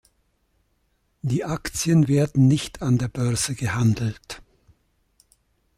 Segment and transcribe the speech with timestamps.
[1.21, 4.41] Die Aktien werden nicht an der Börse gehandelt.